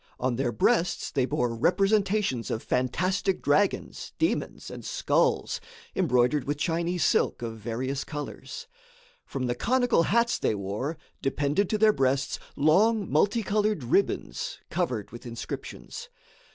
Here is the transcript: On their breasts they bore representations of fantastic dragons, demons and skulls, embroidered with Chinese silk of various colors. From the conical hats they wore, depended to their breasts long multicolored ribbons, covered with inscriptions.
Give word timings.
On 0.19 0.35
their 0.35 0.51
breasts 0.51 1.11
they 1.11 1.25
bore 1.27 1.53
representations 1.55 2.49
of 2.49 2.63
fantastic 2.63 3.39
dragons, 3.39 4.13
demons 4.17 4.71
and 4.71 4.83
skulls, 4.83 5.61
embroidered 5.95 6.45
with 6.45 6.57
Chinese 6.57 7.05
silk 7.05 7.43
of 7.43 7.59
various 7.59 8.03
colors. 8.03 8.65
From 9.27 9.45
the 9.45 9.53
conical 9.53 10.01
hats 10.01 10.39
they 10.39 10.55
wore, 10.55 10.97
depended 11.21 11.69
to 11.69 11.77
their 11.77 11.93
breasts 11.93 12.39
long 12.55 13.11
multicolored 13.11 13.83
ribbons, 13.83 14.57
covered 14.71 15.11
with 15.11 15.27
inscriptions. 15.27 16.09